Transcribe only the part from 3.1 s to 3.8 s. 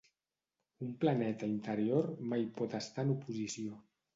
oposició.